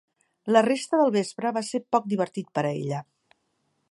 La 0.55 0.63
resta 0.67 1.01
del 1.01 1.11
vespre 1.15 1.51
va 1.59 1.63
ser 1.69 1.83
poc 1.97 2.09
divertit 2.15 2.51
per 2.59 2.63
a 2.71 2.75
ella. 2.81 3.05